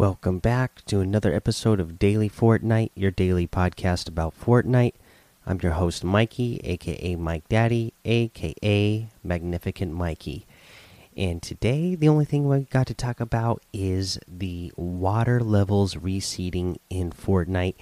Welcome 0.00 0.38
back 0.38 0.82
to 0.86 1.00
another 1.00 1.34
episode 1.34 1.78
of 1.78 1.98
Daily 1.98 2.30
Fortnite, 2.30 2.90
your 2.94 3.10
daily 3.10 3.46
podcast 3.46 4.08
about 4.08 4.32
Fortnite. 4.34 4.94
I'm 5.44 5.60
your 5.62 5.72
host, 5.72 6.04
Mikey, 6.04 6.58
aka 6.64 7.16
Mike 7.16 7.46
Daddy, 7.50 7.92
aka 8.06 9.08
Magnificent 9.22 9.92
Mikey. 9.92 10.46
And 11.14 11.42
today, 11.42 11.96
the 11.96 12.08
only 12.08 12.24
thing 12.24 12.48
we 12.48 12.60
got 12.60 12.86
to 12.86 12.94
talk 12.94 13.20
about 13.20 13.62
is 13.74 14.18
the 14.26 14.72
water 14.74 15.38
levels 15.38 15.98
receding 15.98 16.78
in 16.88 17.10
Fortnite 17.10 17.74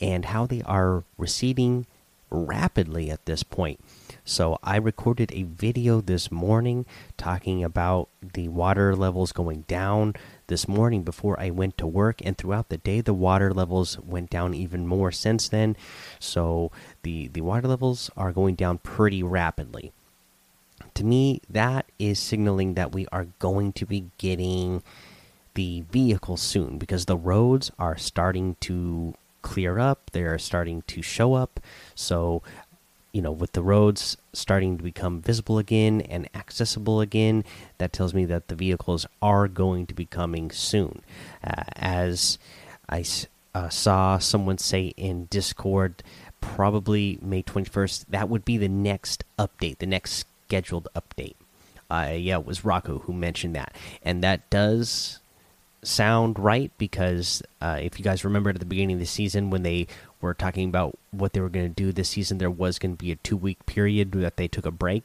and 0.00 0.24
how 0.24 0.46
they 0.46 0.62
are 0.62 1.04
receding 1.18 1.84
rapidly 2.30 3.10
at 3.10 3.26
this 3.26 3.42
point. 3.42 3.80
So, 4.28 4.58
I 4.60 4.74
recorded 4.74 5.30
a 5.30 5.44
video 5.44 6.00
this 6.00 6.32
morning 6.32 6.84
talking 7.16 7.62
about 7.62 8.08
the 8.20 8.48
water 8.48 8.96
levels 8.96 9.30
going 9.30 9.60
down 9.68 10.16
this 10.48 10.66
morning 10.66 11.04
before 11.04 11.38
I 11.38 11.50
went 11.50 11.78
to 11.78 11.86
work, 11.86 12.16
and 12.24 12.36
throughout 12.36 12.68
the 12.68 12.78
day, 12.78 13.00
the 13.00 13.14
water 13.14 13.54
levels 13.54 14.00
went 14.00 14.30
down 14.30 14.52
even 14.52 14.84
more 14.84 15.12
since 15.12 15.48
then. 15.48 15.76
So, 16.18 16.72
the, 17.04 17.28
the 17.28 17.42
water 17.42 17.68
levels 17.68 18.10
are 18.16 18.32
going 18.32 18.56
down 18.56 18.78
pretty 18.78 19.22
rapidly. 19.22 19.92
To 20.94 21.04
me, 21.04 21.40
that 21.48 21.86
is 22.00 22.18
signaling 22.18 22.74
that 22.74 22.90
we 22.90 23.06
are 23.12 23.28
going 23.38 23.74
to 23.74 23.86
be 23.86 24.06
getting 24.18 24.82
the 25.54 25.84
vehicles 25.88 26.42
soon 26.42 26.78
because 26.78 27.04
the 27.04 27.16
roads 27.16 27.70
are 27.78 27.96
starting 27.96 28.56
to 28.62 29.14
clear 29.46 29.78
up, 29.78 30.10
they 30.10 30.22
are 30.24 30.38
starting 30.38 30.82
to 30.88 31.00
show 31.00 31.34
up. 31.34 31.60
So, 31.94 32.42
you 33.16 33.22
know, 33.22 33.32
with 33.32 33.52
the 33.52 33.62
roads 33.62 34.18
starting 34.34 34.76
to 34.76 34.84
become 34.84 35.22
visible 35.22 35.56
again 35.56 36.02
and 36.02 36.28
accessible 36.34 37.00
again, 37.00 37.44
that 37.78 37.90
tells 37.90 38.12
me 38.12 38.26
that 38.26 38.48
the 38.48 38.54
vehicles 38.54 39.06
are 39.22 39.48
going 39.48 39.86
to 39.86 39.94
be 39.94 40.04
coming 40.04 40.50
soon. 40.50 41.00
Uh, 41.42 41.62
as 41.76 42.36
I 42.90 43.06
uh, 43.54 43.70
saw 43.70 44.18
someone 44.18 44.58
say 44.58 44.92
in 44.98 45.28
Discord, 45.30 46.02
probably 46.42 47.18
May 47.22 47.42
21st, 47.42 48.04
that 48.10 48.28
would 48.28 48.44
be 48.44 48.58
the 48.58 48.68
next 48.68 49.24
update, 49.38 49.78
the 49.78 49.86
next 49.86 50.26
scheduled 50.46 50.86
update. 50.94 51.36
Uh, 51.90 52.12
yeah, 52.18 52.36
it 52.36 52.44
was 52.44 52.66
Rocco 52.66 52.98
who 52.98 53.14
mentioned 53.14 53.54
that. 53.54 53.74
And 54.02 54.22
that 54.22 54.50
does 54.50 55.20
sound 55.82 56.38
right 56.38 56.70
because 56.76 57.42
uh, 57.62 57.78
if 57.80 57.98
you 57.98 58.04
guys 58.04 58.26
remember 58.26 58.50
at 58.50 58.58
the 58.58 58.66
beginning 58.66 58.96
of 58.96 59.00
the 59.00 59.06
season 59.06 59.48
when 59.48 59.62
they 59.62 59.86
were 60.20 60.34
talking 60.34 60.68
about 60.68 60.98
what 61.10 61.32
they 61.32 61.40
were 61.40 61.48
going 61.48 61.68
to 61.68 61.74
do 61.74 61.92
this 61.92 62.10
season, 62.10 62.38
there 62.38 62.50
was 62.50 62.78
going 62.78 62.96
to 62.96 63.04
be 63.04 63.12
a 63.12 63.16
two 63.16 63.36
week 63.36 63.64
period 63.66 64.12
that 64.12 64.36
they 64.36 64.48
took 64.48 64.66
a 64.66 64.70
break 64.70 65.04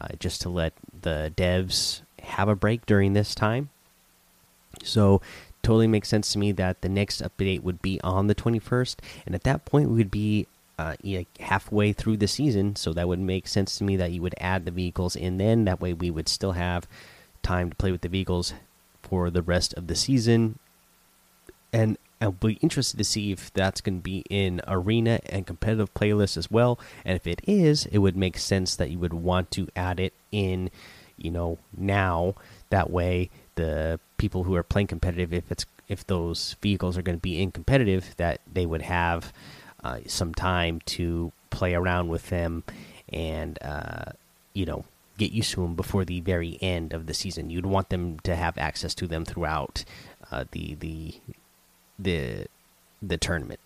uh, 0.00 0.08
just 0.18 0.40
to 0.42 0.48
let 0.48 0.72
the 1.02 1.32
devs 1.36 2.02
have 2.22 2.48
a 2.48 2.56
break 2.56 2.86
during 2.86 3.12
this 3.12 3.34
time. 3.34 3.70
So, 4.82 5.20
totally 5.62 5.86
makes 5.86 6.08
sense 6.08 6.32
to 6.32 6.38
me 6.38 6.52
that 6.52 6.82
the 6.82 6.88
next 6.88 7.20
update 7.22 7.62
would 7.62 7.82
be 7.82 8.00
on 8.02 8.26
the 8.26 8.34
21st, 8.34 8.96
and 9.26 9.34
at 9.34 9.42
that 9.42 9.64
point, 9.64 9.90
we 9.90 9.96
would 9.96 10.10
be 10.10 10.46
uh, 10.78 10.94
halfway 11.40 11.92
through 11.92 12.16
the 12.16 12.28
season. 12.28 12.76
So, 12.76 12.92
that 12.92 13.08
would 13.08 13.18
make 13.18 13.48
sense 13.48 13.76
to 13.78 13.84
me 13.84 13.96
that 13.96 14.12
you 14.12 14.22
would 14.22 14.34
add 14.38 14.64
the 14.64 14.70
vehicles 14.70 15.16
in 15.16 15.38
then. 15.38 15.64
That 15.64 15.80
way, 15.80 15.92
we 15.92 16.10
would 16.10 16.28
still 16.28 16.52
have 16.52 16.86
time 17.42 17.70
to 17.70 17.76
play 17.76 17.90
with 17.90 18.02
the 18.02 18.08
vehicles 18.08 18.52
for 19.02 19.30
the 19.30 19.42
rest 19.42 19.74
of 19.74 19.86
the 19.86 19.96
season. 19.96 20.58
And 21.72 21.98
I'll 22.20 22.32
be 22.32 22.54
interested 22.54 22.96
to 22.98 23.04
see 23.04 23.32
if 23.32 23.52
that's 23.52 23.80
going 23.80 23.98
to 23.98 24.02
be 24.02 24.24
in 24.28 24.60
arena 24.66 25.20
and 25.26 25.46
competitive 25.46 25.94
playlists 25.94 26.36
as 26.36 26.50
well. 26.50 26.78
And 27.04 27.16
if 27.16 27.26
it 27.26 27.40
is, 27.46 27.86
it 27.86 27.98
would 27.98 28.16
make 28.16 28.38
sense 28.38 28.74
that 28.76 28.90
you 28.90 28.98
would 28.98 29.14
want 29.14 29.50
to 29.52 29.68
add 29.76 30.00
it 30.00 30.14
in, 30.32 30.70
you 31.16 31.30
know, 31.30 31.58
now. 31.76 32.34
That 32.70 32.90
way, 32.90 33.30
the 33.54 33.98
people 34.18 34.44
who 34.44 34.54
are 34.54 34.62
playing 34.62 34.88
competitive, 34.88 35.32
if 35.32 35.50
it's 35.50 35.64
if 35.88 36.06
those 36.06 36.56
vehicles 36.60 36.98
are 36.98 37.02
going 37.02 37.16
to 37.16 37.22
be 37.22 37.40
in 37.40 37.50
competitive, 37.50 38.14
that 38.18 38.40
they 38.52 38.66
would 38.66 38.82
have 38.82 39.32
uh, 39.82 40.00
some 40.06 40.34
time 40.34 40.80
to 40.84 41.32
play 41.50 41.74
around 41.74 42.08
with 42.08 42.28
them 42.28 42.62
and 43.10 43.58
uh, 43.62 44.12
you 44.52 44.66
know 44.66 44.84
get 45.16 45.32
used 45.32 45.52
to 45.52 45.62
them 45.62 45.74
before 45.74 46.04
the 46.04 46.20
very 46.20 46.58
end 46.60 46.92
of 46.92 47.06
the 47.06 47.14
season. 47.14 47.50
You'd 47.50 47.66
want 47.66 47.88
them 47.88 48.20
to 48.20 48.36
have 48.36 48.58
access 48.58 48.94
to 48.96 49.06
them 49.06 49.24
throughout 49.24 49.84
uh, 50.30 50.44
the 50.50 50.74
the 50.74 51.14
the 51.98 52.46
the 53.02 53.16
tournament. 53.16 53.60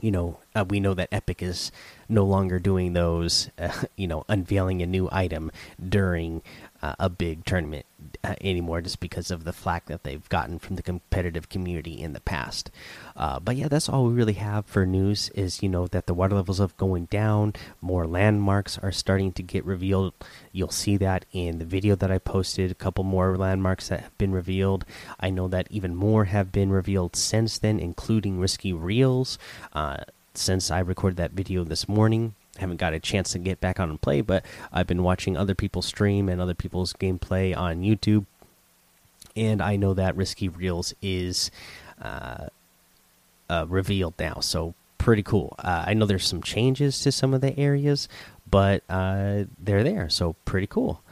You 0.00 0.10
know, 0.10 0.38
uh, 0.54 0.64
we 0.68 0.80
know 0.80 0.94
that 0.94 1.08
Epic 1.12 1.42
is 1.42 1.70
no 2.08 2.24
longer 2.24 2.58
doing 2.58 2.92
those. 2.92 3.50
Uh, 3.58 3.72
you 3.96 4.06
know, 4.06 4.24
unveiling 4.28 4.82
a 4.82 4.86
new 4.86 5.08
item 5.12 5.50
during 5.86 6.42
uh, 6.82 6.94
a 6.98 7.08
big 7.08 7.44
tournament 7.44 7.84
uh, 8.24 8.34
anymore 8.40 8.80
just 8.80 9.00
because 9.00 9.30
of 9.30 9.44
the 9.44 9.52
flack 9.52 9.86
that 9.86 10.02
they've 10.02 10.28
gotten 10.28 10.58
from 10.58 10.76
the 10.76 10.82
competitive 10.82 11.48
community 11.48 12.00
in 12.00 12.12
the 12.12 12.20
past. 12.20 12.70
Uh, 13.16 13.38
but 13.38 13.56
yeah, 13.56 13.68
that's 13.68 13.88
all 13.88 14.06
we 14.06 14.14
really 14.14 14.34
have 14.34 14.64
for 14.66 14.86
news 14.86 15.28
is, 15.30 15.62
you 15.62 15.68
know, 15.68 15.86
that 15.86 16.06
the 16.06 16.14
water 16.14 16.34
levels 16.34 16.60
are 16.60 16.70
going 16.78 17.04
down, 17.06 17.52
more 17.80 18.06
landmarks 18.06 18.78
are 18.78 18.92
starting 18.92 19.32
to 19.32 19.42
get 19.42 19.64
revealed. 19.64 20.14
You'll 20.52 20.70
see 20.70 20.96
that 20.96 21.26
in 21.32 21.58
the 21.58 21.64
video 21.64 21.94
that 21.96 22.10
I 22.10 22.18
posted, 22.18 22.70
a 22.70 22.74
couple 22.74 23.04
more 23.04 23.36
landmarks 23.36 23.88
that 23.88 24.00
have 24.00 24.18
been 24.18 24.32
revealed. 24.32 24.84
I 25.18 25.30
know 25.30 25.48
that 25.48 25.68
even 25.70 25.94
more 25.94 26.24
have 26.26 26.50
been 26.50 26.70
revealed 26.70 27.14
since 27.14 27.58
then, 27.58 27.78
including 27.78 28.40
Risky 28.40 28.72
Reels. 28.72 29.38
Since 30.40 30.70
I 30.70 30.78
recorded 30.78 31.18
that 31.18 31.32
video 31.32 31.64
this 31.64 31.86
morning, 31.86 32.34
I 32.56 32.62
haven't 32.62 32.78
got 32.78 32.94
a 32.94 32.98
chance 32.98 33.32
to 33.32 33.38
get 33.38 33.60
back 33.60 33.78
on 33.78 33.90
and 33.90 34.00
play, 34.00 34.22
but 34.22 34.42
I've 34.72 34.86
been 34.86 35.02
watching 35.02 35.36
other 35.36 35.54
people 35.54 35.82
stream 35.82 36.30
and 36.30 36.40
other 36.40 36.54
people's 36.54 36.94
gameplay 36.94 37.54
on 37.54 37.82
YouTube, 37.82 38.24
and 39.36 39.60
I 39.60 39.76
know 39.76 39.92
that 39.92 40.16
Risky 40.16 40.48
Reels 40.48 40.94
is 41.02 41.50
uh, 42.00 42.46
uh, 43.50 43.66
revealed 43.68 44.14
now, 44.18 44.40
so 44.40 44.72
pretty 44.96 45.22
cool. 45.22 45.54
Uh, 45.58 45.84
I 45.88 45.92
know 45.92 46.06
there's 46.06 46.26
some 46.26 46.42
changes 46.42 47.00
to 47.00 47.12
some 47.12 47.34
of 47.34 47.42
the 47.42 47.58
areas, 47.58 48.08
but 48.50 48.82
uh, 48.88 49.44
they're 49.58 49.84
there, 49.84 50.08
so 50.08 50.36
pretty 50.46 50.66
cool. 50.66 51.02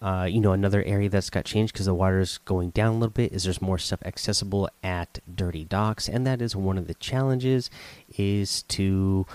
Uh, 0.00 0.28
you 0.30 0.40
know, 0.40 0.52
another 0.52 0.82
area 0.84 1.08
that's 1.08 1.30
got 1.30 1.44
changed 1.44 1.72
because 1.72 1.86
the 1.86 1.94
water 1.94 2.20
is 2.20 2.38
going 2.38 2.70
down 2.70 2.94
a 2.94 2.98
little 2.98 3.08
bit 3.08 3.32
is 3.32 3.44
there's 3.44 3.60
more 3.60 3.78
stuff 3.78 4.00
accessible 4.04 4.68
at 4.82 5.18
Dirty 5.32 5.64
Docks, 5.64 6.08
and 6.08 6.26
that 6.26 6.40
is 6.40 6.54
one 6.54 6.78
of 6.78 6.86
the 6.86 6.94
challenges 6.94 7.68
is 8.16 8.62
to 8.64 9.26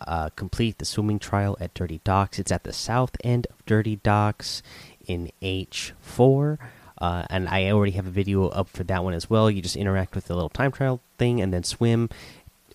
uh, 0.00 0.30
complete 0.30 0.78
the 0.78 0.84
swimming 0.84 1.18
trial 1.18 1.56
at 1.60 1.72
Dirty 1.74 2.00
Docks. 2.02 2.38
It's 2.38 2.50
at 2.50 2.64
the 2.64 2.72
south 2.72 3.16
end 3.22 3.46
of 3.48 3.64
Dirty 3.64 3.96
Docks 3.96 4.62
in 5.06 5.30
H4. 5.40 6.58
Uh, 7.00 7.24
and 7.30 7.48
I 7.48 7.70
already 7.70 7.92
have 7.92 8.06
a 8.06 8.10
video 8.10 8.48
up 8.48 8.68
for 8.68 8.82
that 8.84 9.04
one 9.04 9.14
as 9.14 9.30
well. 9.30 9.48
You 9.48 9.62
just 9.62 9.76
interact 9.76 10.16
with 10.16 10.26
the 10.26 10.34
little 10.34 10.48
time 10.48 10.72
trial 10.72 11.00
thing 11.16 11.40
and 11.40 11.52
then 11.52 11.62
swim 11.62 12.10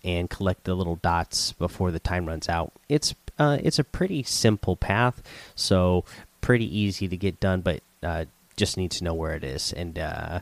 and 0.04 0.30
collect 0.30 0.64
the 0.64 0.76
little 0.76 0.96
dots 0.98 1.52
before 1.54 1.92
the 1.92 2.00
time 2.00 2.26
runs 2.28 2.50
out. 2.50 2.72
It's 2.90 3.16
uh, 3.40 3.58
it's 3.64 3.80
a 3.80 3.84
pretty 3.84 4.22
simple 4.24 4.76
path, 4.76 5.24
so 5.56 6.06
pretty 6.44 6.78
easy 6.78 7.08
to 7.08 7.18
get 7.18 7.40
done, 7.40 7.62
but 7.62 7.82
uh, 8.04 8.26
just 8.58 8.78
need 8.78 8.92
to 8.92 9.04
know 9.04 9.14
where 9.16 9.34
it 9.34 9.44
is. 9.44 9.74
And 9.74 9.98
uh, 9.98 10.42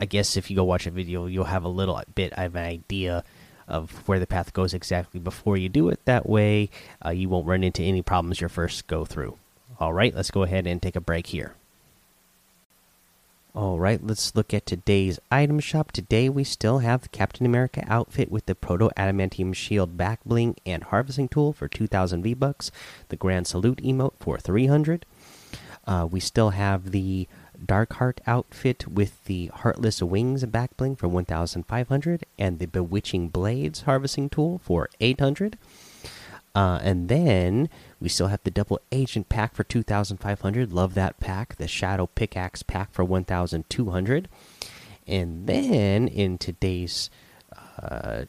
I 0.00 0.04
guess 0.06 0.36
if 0.36 0.48
you 0.48 0.56
go 0.56 0.64
watch 0.64 0.86
a 0.86 0.90
video, 0.90 1.26
you'll 1.26 1.44
have 1.44 1.64
a 1.64 1.68
little 1.68 2.00
bit 2.14 2.32
of 2.32 2.54
an 2.54 2.64
idea 2.64 3.24
of 3.66 3.90
where 4.08 4.20
the 4.20 4.26
path 4.26 4.54
goes 4.54 4.72
exactly 4.72 5.20
before 5.20 5.56
you 5.58 5.68
do 5.68 5.88
it. 5.88 6.00
That 6.06 6.26
way, 6.26 6.70
uh, 7.04 7.10
you 7.10 7.28
won't 7.28 7.46
run 7.46 7.64
into 7.64 7.82
any 7.82 8.00
problems 8.00 8.40
your 8.40 8.48
first 8.48 8.86
go 8.86 9.04
through. 9.04 9.36
All 9.80 9.92
right, 9.92 10.14
let's 10.14 10.30
go 10.30 10.44
ahead 10.44 10.66
and 10.66 10.80
take 10.80 10.96
a 10.96 11.00
break 11.00 11.26
here. 11.26 11.54
All 13.58 13.80
right, 13.80 14.00
let's 14.00 14.36
look 14.36 14.54
at 14.54 14.66
today's 14.66 15.18
item 15.32 15.58
shop. 15.58 15.90
Today 15.90 16.28
we 16.28 16.44
still 16.44 16.78
have 16.78 17.02
the 17.02 17.08
Captain 17.08 17.44
America 17.44 17.84
outfit 17.88 18.30
with 18.30 18.46
the 18.46 18.54
Proto 18.54 18.88
Adamantium 18.96 19.52
Shield 19.52 19.96
back 19.96 20.20
bling 20.24 20.54
and 20.64 20.84
harvesting 20.84 21.26
tool 21.26 21.52
for 21.52 21.66
2,000 21.66 22.22
V 22.22 22.34
bucks. 22.34 22.70
The 23.08 23.16
Grand 23.16 23.48
Salute 23.48 23.82
emote 23.82 24.12
for 24.20 24.38
300. 24.38 25.04
Uh, 25.84 26.06
we 26.08 26.20
still 26.20 26.50
have 26.50 26.92
the 26.92 27.26
Darkheart 27.60 28.20
outfit 28.28 28.86
with 28.86 29.24
the 29.24 29.46
Heartless 29.52 30.00
Wings 30.04 30.44
back 30.44 30.76
bling 30.76 30.94
for 30.94 31.08
1500 31.08 32.26
and 32.38 32.60
the 32.60 32.66
Bewitching 32.66 33.28
Blades 33.28 33.80
harvesting 33.80 34.30
tool 34.30 34.60
for 34.62 34.88
800. 35.00 35.58
Uh, 36.54 36.80
and 36.82 37.08
then 37.08 37.68
we 38.00 38.08
still 38.08 38.28
have 38.28 38.42
the 38.42 38.50
double 38.50 38.80
agent 38.90 39.28
pack 39.28 39.54
for 39.54 39.64
2500. 39.64 40.72
Love 40.72 40.94
that 40.94 41.20
pack. 41.20 41.56
The 41.56 41.68
Shadow 41.68 42.06
Pickaxe 42.06 42.62
pack 42.62 42.92
for 42.92 43.04
1200. 43.04 44.28
And 45.06 45.46
then 45.46 46.08
in 46.08 46.38
today's 46.38 47.10
uh, 47.82 48.24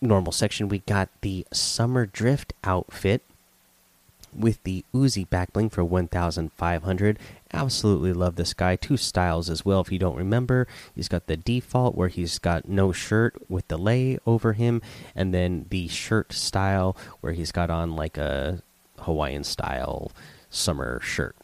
normal 0.00 0.32
section, 0.32 0.68
we 0.68 0.80
got 0.80 1.08
the 1.20 1.46
Summer 1.52 2.06
Drift 2.06 2.52
outfit 2.64 3.22
with 4.34 4.62
the 4.64 4.84
Uzi 4.94 5.26
backbling 5.28 5.70
for 5.70 5.84
1500 5.84 7.18
absolutely 7.52 8.12
love 8.12 8.36
this 8.36 8.54
guy. 8.54 8.76
Two 8.76 8.96
styles 8.96 9.50
as 9.50 9.64
well 9.64 9.80
if 9.80 9.92
you 9.92 9.98
don't 9.98 10.16
remember. 10.16 10.66
He's 10.94 11.08
got 11.08 11.26
the 11.26 11.36
default 11.36 11.94
where 11.94 12.08
he's 12.08 12.38
got 12.38 12.68
no 12.68 12.92
shirt 12.92 13.36
with 13.48 13.68
the 13.68 13.76
lei 13.76 14.18
over 14.26 14.54
him 14.54 14.82
and 15.14 15.32
then 15.34 15.66
the 15.70 15.88
shirt 15.88 16.32
style 16.32 16.96
where 17.20 17.32
he's 17.32 17.52
got 17.52 17.70
on 17.70 17.94
like 17.96 18.16
a 18.16 18.62
hawaiian 19.00 19.44
style 19.44 20.12
summer 20.50 21.00
shirt. 21.00 21.36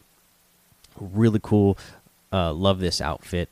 Really 0.99 1.39
cool. 1.41 1.77
Uh, 2.31 2.53
love 2.53 2.79
this 2.79 3.01
outfit. 3.01 3.49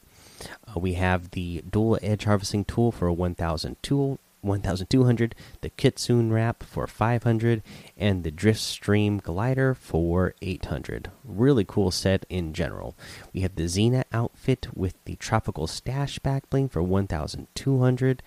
Uh, 0.68 0.80
we 0.80 0.94
have 0.94 1.32
the 1.32 1.64
dual 1.70 1.98
edge 2.02 2.26
harvesting 2.26 2.64
tool 2.66 2.92
for 2.92 3.12
1,000 3.12 3.76
tool 3.82 4.20
1200, 4.42 5.36
the 5.62 5.70
Kitsune 5.72 6.32
wrap 6.32 6.64
for 6.64 6.88
500, 6.88 7.62
and 7.98 8.24
the 8.24 8.32
Drift 8.32 8.60
Stream 8.60 9.18
glider 9.18 9.74
for 9.74 10.34
800. 10.42 11.12
Really 11.24 11.66
cool 11.66 11.92
set 11.92 12.26
in 12.30 12.54
general. 12.54 12.96
We 13.34 13.42
have 13.42 13.56
the 13.56 13.64
Xena 13.64 14.04
outfit 14.14 14.68
with 14.76 14.96
the 15.06 15.16
Tropical 15.16 15.68
Stash 15.68 16.20
back 16.20 16.50
bling 16.50 16.70
for 16.70 16.82
1200. 16.84 18.24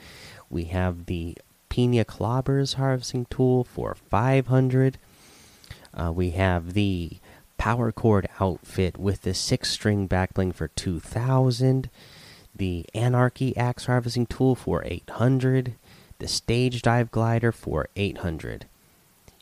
We 0.49 0.65
have 0.65 1.07
the 1.07 1.39
Pina 1.69 2.05
Clobbers 2.05 2.75
harvesting 2.75 3.27
tool 3.31 3.65
for 3.65 3.95
500. 3.95 4.99
Uh, 5.95 6.13
we 6.13 6.31
have 6.31 6.75
the 6.75 7.19
Power 7.59 7.93
Cord 7.93 8.29
outfit 8.41 8.99
with 8.99 9.23
the 9.23 9.35
six 9.35 9.71
string 9.71 10.07
back 10.07 10.35
bling 10.35 10.53
for 10.53 10.69
2000. 10.69 11.91
The 12.55 12.87
Anarchy 12.95 13.57
axe 13.57 13.87
harvesting 13.87 14.27
tool 14.27 14.55
for 14.55 14.83
800 14.85 15.75
the 16.21 16.29
stage 16.29 16.81
dive 16.83 17.11
glider 17.11 17.51
for 17.53 17.89
800 17.97 18.67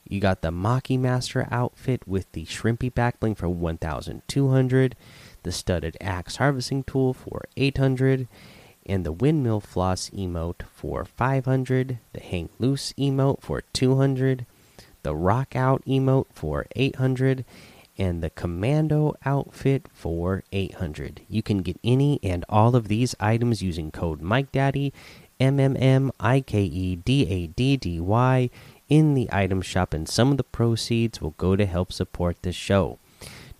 you 0.09 0.21
got 0.21 0.41
the 0.41 0.51
Maki 0.51 0.99
Master 0.99 1.47
outfit 1.51 2.09
with 2.09 2.33
the 2.33 2.47
Shrimpy 2.47 2.91
backbling 2.91 3.37
for 3.37 3.49
1200, 3.49 4.97
the 5.43 5.53
studded 5.53 5.97
axe 6.01 6.37
harvesting 6.37 6.83
tool 6.85 7.13
for 7.13 7.45
800, 7.59 8.27
and 8.87 9.05
the 9.05 9.13
windmill 9.13 9.61
floss 9.61 10.09
emote 10.11 10.63
for 10.73 11.05
500, 11.05 11.99
the 12.15 12.21
hang 12.21 12.49
loose 12.59 12.95
emote 12.95 13.43
for 13.43 13.61
200, 13.75 14.47
the 15.03 15.15
rock 15.15 15.55
out 15.55 15.85
emote 15.85 16.27
for 16.33 16.67
800, 16.75 17.45
and 17.99 18.23
the 18.23 18.31
commando 18.31 19.15
outfit 19.27 19.87
for 19.93 20.43
800. 20.53 21.21
You 21.29 21.43
can 21.43 21.59
get 21.59 21.79
any 21.85 22.19
and 22.23 22.47
all 22.49 22.75
of 22.75 22.89
these 22.89 23.15
items 23.21 23.63
using 23.63 23.91
code 23.91 24.23
MikeDaddy 24.23 24.93
M 25.41 25.61
M 25.61 25.77
M 25.77 26.13
I 26.19 26.41
K 26.41 26.63
E 26.63 26.97
D 26.97 27.27
A 27.29 27.47
D 27.47 27.77
D 27.77 28.01
Y 28.01 28.51
in 28.89 29.15
the 29.15 29.29
item 29.31 29.61
shop, 29.61 29.93
and 29.93 30.09
some 30.09 30.31
of 30.31 30.37
the 30.37 30.45
proceeds 30.45 31.21
will 31.21 31.35
go 31.37 31.57
to 31.57 31.67
help 31.67 31.93
support 31.93 32.43
the 32.43 32.53
show. 32.53 32.99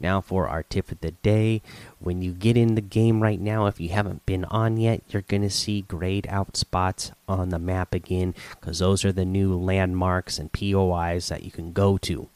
Now, 0.01 0.21
for 0.21 0.49
our 0.49 0.63
tip 0.63 0.93
of 0.93 1.01
the 1.01 1.11
day 1.11 1.61
when 1.99 2.23
you 2.23 2.33
get 2.33 2.57
in 2.57 2.77
the 2.77 2.81
game 2.81 3.21
right 3.21 3.41
now, 3.41 3.67
if 3.67 3.81
you 3.81 3.89
haven't 3.89 4.25
been 4.27 4.45
on 4.45 4.77
yet, 4.77 5.03
you're 5.09 5.23
going 5.23 5.43
to 5.43 5.51
see 5.51 5.83
grayed 5.83 6.27
out 6.31 6.57
spots 6.57 7.11
on 7.29 7.49
the 7.49 7.59
map 7.59 7.95
again 7.95 8.35
because 8.53 8.79
those 8.79 9.05
are 9.05 9.13
the 9.13 9.25
new 9.25 9.57
landmarks 9.57 10.39
and 10.39 10.53
POIs 10.53 11.29
that 11.29 11.43
you 11.43 11.51
can 11.51 11.73
go 11.73 11.99
to. 11.99 12.29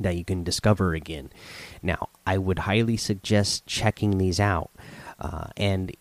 That 0.00 0.16
you 0.16 0.24
can 0.24 0.42
discover 0.42 0.94
again. 0.94 1.30
Now, 1.82 2.08
I 2.26 2.38
would 2.38 2.60
highly 2.60 2.96
suggest 2.96 3.66
checking 3.66 4.18
these 4.18 4.40
out. 4.40 4.70
Uh, 5.20 5.48
and 5.56 5.94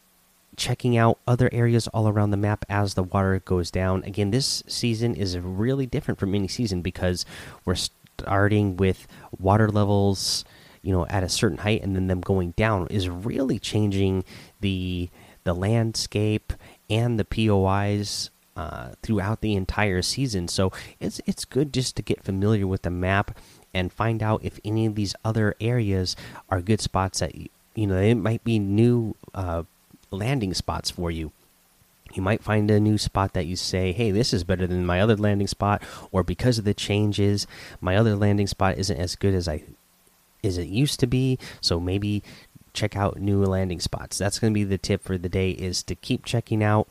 checking 0.55 0.97
out 0.97 1.19
other 1.27 1.49
areas 1.51 1.87
all 1.89 2.07
around 2.07 2.31
the 2.31 2.37
map 2.37 2.65
as 2.69 2.93
the 2.93 3.03
water 3.03 3.39
goes 3.39 3.71
down. 3.71 4.03
Again, 4.03 4.31
this 4.31 4.63
season 4.67 5.15
is 5.15 5.37
really 5.37 5.85
different 5.85 6.19
from 6.19 6.35
any 6.35 6.47
season 6.47 6.81
because 6.81 7.25
we're 7.65 7.75
starting 7.75 8.77
with 8.77 9.07
water 9.39 9.69
levels, 9.69 10.45
you 10.81 10.91
know, 10.91 11.05
at 11.07 11.23
a 11.23 11.29
certain 11.29 11.59
height 11.59 11.81
and 11.81 11.95
then 11.95 12.07
them 12.07 12.21
going 12.21 12.51
down 12.51 12.87
is 12.87 13.09
really 13.09 13.59
changing 13.59 14.23
the 14.59 15.09
the 15.43 15.55
landscape 15.55 16.53
and 16.89 17.19
the 17.19 17.25
POIs 17.25 18.29
uh, 18.55 18.91
throughout 19.01 19.41
the 19.41 19.55
entire 19.55 20.01
season. 20.01 20.47
So 20.47 20.71
it's 20.99 21.21
it's 21.25 21.45
good 21.45 21.73
just 21.73 21.95
to 21.95 22.01
get 22.01 22.23
familiar 22.23 22.67
with 22.67 22.83
the 22.83 22.91
map 22.91 23.37
and 23.73 23.91
find 23.91 24.21
out 24.21 24.43
if 24.43 24.59
any 24.63 24.85
of 24.85 24.95
these 24.95 25.15
other 25.23 25.55
areas 25.61 26.15
are 26.49 26.61
good 26.61 26.81
spots 26.81 27.19
that 27.19 27.33
you 27.35 27.87
know 27.87 27.97
it 27.97 28.15
might 28.15 28.43
be 28.43 28.59
new 28.59 29.15
uh, 29.33 29.63
landing 30.11 30.53
spots 30.53 30.91
for 30.91 31.09
you. 31.09 31.31
You 32.13 32.21
might 32.21 32.43
find 32.43 32.69
a 32.69 32.79
new 32.79 32.97
spot 32.97 33.33
that 33.33 33.45
you 33.45 33.55
say, 33.55 33.93
hey, 33.93 34.11
this 34.11 34.33
is 34.33 34.43
better 34.43 34.67
than 34.67 34.85
my 34.85 34.99
other 34.99 35.15
landing 35.15 35.47
spot, 35.47 35.81
or 36.11 36.23
because 36.23 36.57
of 36.57 36.65
the 36.65 36.73
changes, 36.73 37.47
my 37.79 37.95
other 37.95 38.15
landing 38.15 38.47
spot 38.47 38.77
isn't 38.77 38.99
as 38.99 39.15
good 39.15 39.33
as 39.33 39.47
I 39.47 39.63
as 40.43 40.57
it 40.57 40.67
used 40.67 40.99
to 40.99 41.07
be. 41.07 41.39
So 41.61 41.79
maybe 41.79 42.23
check 42.73 42.95
out 42.95 43.19
new 43.19 43.43
landing 43.45 43.79
spots. 43.79 44.17
That's 44.17 44.39
going 44.39 44.53
to 44.53 44.55
be 44.55 44.63
the 44.63 44.77
tip 44.77 45.03
for 45.03 45.17
the 45.17 45.29
day 45.29 45.51
is 45.51 45.83
to 45.83 45.95
keep 45.95 46.25
checking 46.25 46.63
out 46.63 46.87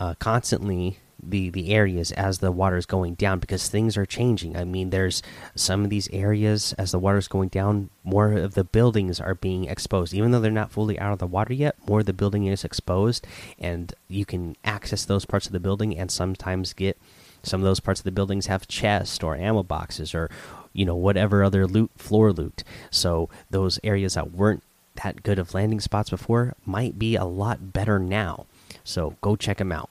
uh, 0.00 0.14
constantly 0.18 0.98
the 1.22 1.50
the 1.50 1.72
areas 1.72 2.10
as 2.12 2.38
the 2.38 2.50
water 2.50 2.76
is 2.76 2.86
going 2.86 3.14
down 3.14 3.38
because 3.38 3.68
things 3.68 3.96
are 3.96 4.06
changing. 4.06 4.56
I 4.56 4.64
mean, 4.64 4.90
there's 4.90 5.22
some 5.54 5.84
of 5.84 5.90
these 5.90 6.08
areas 6.12 6.72
as 6.74 6.90
the 6.90 6.98
water 6.98 7.18
is 7.18 7.28
going 7.28 7.48
down, 7.48 7.90
more 8.02 8.32
of 8.32 8.54
the 8.54 8.64
buildings 8.64 9.20
are 9.20 9.34
being 9.34 9.64
exposed, 9.66 10.14
even 10.14 10.30
though 10.30 10.40
they're 10.40 10.50
not 10.50 10.72
fully 10.72 10.98
out 10.98 11.12
of 11.12 11.18
the 11.18 11.26
water 11.26 11.52
yet. 11.52 11.76
More 11.86 12.00
of 12.00 12.06
the 12.06 12.12
building 12.12 12.46
is 12.46 12.64
exposed, 12.64 13.26
and 13.58 13.94
you 14.08 14.24
can 14.24 14.56
access 14.64 15.04
those 15.04 15.24
parts 15.24 15.46
of 15.46 15.52
the 15.52 15.60
building 15.60 15.96
and 15.96 16.10
sometimes 16.10 16.72
get 16.72 16.98
some 17.42 17.60
of 17.60 17.64
those 17.64 17.80
parts 17.80 18.00
of 18.00 18.04
the 18.04 18.12
buildings 18.12 18.46
have 18.46 18.68
chests 18.68 19.22
or 19.22 19.36
ammo 19.36 19.62
boxes 19.64 20.14
or 20.14 20.30
you 20.72 20.84
know 20.84 20.94
whatever 20.94 21.42
other 21.42 21.66
loot 21.66 21.90
floor 21.96 22.32
loot. 22.32 22.64
So 22.90 23.28
those 23.50 23.78
areas 23.84 24.14
that 24.14 24.32
weren't 24.32 24.62
that 25.02 25.22
good 25.22 25.38
of 25.38 25.54
landing 25.54 25.80
spots 25.80 26.10
before 26.10 26.54
might 26.66 26.98
be 26.98 27.16
a 27.16 27.24
lot 27.24 27.72
better 27.72 27.98
now. 27.98 28.46
So 28.84 29.16
go 29.20 29.36
check 29.36 29.58
them 29.58 29.72
out. 29.72 29.90